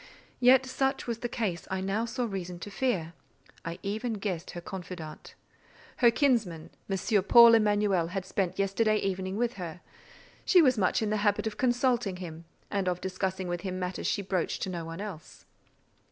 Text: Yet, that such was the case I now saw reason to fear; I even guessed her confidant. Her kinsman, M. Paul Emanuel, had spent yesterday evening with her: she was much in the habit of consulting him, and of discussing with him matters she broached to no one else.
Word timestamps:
Yet, 0.39 0.63
that 0.63 0.69
such 0.71 1.05
was 1.05 1.19
the 1.19 1.29
case 1.29 1.67
I 1.69 1.79
now 1.79 2.05
saw 2.05 2.25
reason 2.25 2.57
to 2.61 2.71
fear; 2.71 3.13
I 3.63 3.77
even 3.83 4.13
guessed 4.13 4.49
her 4.49 4.59
confidant. 4.59 5.35
Her 5.97 6.09
kinsman, 6.09 6.71
M. 6.89 7.23
Paul 7.25 7.53
Emanuel, 7.53 8.07
had 8.07 8.25
spent 8.25 8.57
yesterday 8.57 8.95
evening 8.97 9.37
with 9.37 9.57
her: 9.61 9.81
she 10.43 10.59
was 10.59 10.75
much 10.75 11.03
in 11.03 11.11
the 11.11 11.17
habit 11.17 11.45
of 11.45 11.57
consulting 11.57 12.15
him, 12.15 12.45
and 12.71 12.89
of 12.89 12.99
discussing 12.99 13.47
with 13.47 13.61
him 13.61 13.77
matters 13.77 14.07
she 14.07 14.23
broached 14.23 14.63
to 14.63 14.71
no 14.71 14.85
one 14.85 15.01
else. 15.01 15.45